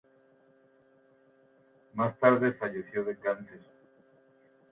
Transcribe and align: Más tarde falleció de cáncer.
Más 1.93 2.19
tarde 2.19 2.53
falleció 2.53 3.03
de 3.05 3.15
cáncer. 3.19 3.59